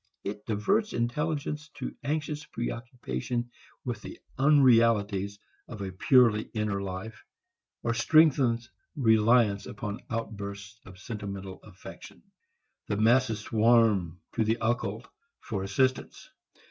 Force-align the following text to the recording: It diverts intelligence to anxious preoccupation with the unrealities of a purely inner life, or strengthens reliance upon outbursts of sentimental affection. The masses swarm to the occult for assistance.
It 0.23 0.47
diverts 0.47 0.93
intelligence 0.93 1.69
to 1.75 1.95
anxious 2.03 2.43
preoccupation 2.43 3.51
with 3.85 4.01
the 4.01 4.19
unrealities 4.39 5.37
of 5.67 5.83
a 5.83 5.91
purely 5.91 6.49
inner 6.55 6.81
life, 6.81 7.23
or 7.83 7.93
strengthens 7.93 8.71
reliance 8.95 9.67
upon 9.67 10.01
outbursts 10.09 10.79
of 10.87 10.97
sentimental 10.97 11.59
affection. 11.61 12.23
The 12.87 12.97
masses 12.97 13.41
swarm 13.41 14.19
to 14.33 14.43
the 14.43 14.57
occult 14.59 15.07
for 15.39 15.61
assistance. 15.61 16.31